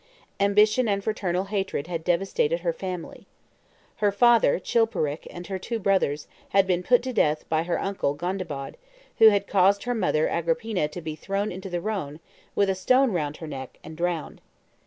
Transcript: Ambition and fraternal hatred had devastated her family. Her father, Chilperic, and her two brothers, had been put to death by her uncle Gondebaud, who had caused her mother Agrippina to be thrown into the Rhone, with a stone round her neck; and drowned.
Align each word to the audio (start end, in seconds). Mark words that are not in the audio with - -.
Ambition 0.39 0.87
and 0.87 1.03
fraternal 1.03 1.43
hatred 1.43 1.85
had 1.85 2.03
devastated 2.03 2.61
her 2.61 2.73
family. 2.73 3.27
Her 3.97 4.11
father, 4.11 4.57
Chilperic, 4.57 5.27
and 5.29 5.45
her 5.45 5.59
two 5.59 5.77
brothers, 5.77 6.27
had 6.49 6.65
been 6.65 6.81
put 6.81 7.03
to 7.03 7.13
death 7.13 7.47
by 7.49 7.61
her 7.61 7.79
uncle 7.79 8.15
Gondebaud, 8.15 8.77
who 9.19 9.29
had 9.29 9.45
caused 9.45 9.83
her 9.83 9.93
mother 9.93 10.27
Agrippina 10.27 10.87
to 10.87 11.01
be 11.01 11.15
thrown 11.15 11.51
into 11.51 11.69
the 11.69 11.81
Rhone, 11.81 12.19
with 12.55 12.67
a 12.67 12.73
stone 12.73 13.11
round 13.11 13.37
her 13.37 13.47
neck; 13.47 13.77
and 13.83 13.95
drowned. 13.95 14.41